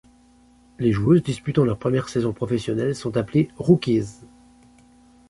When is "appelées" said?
3.17-3.49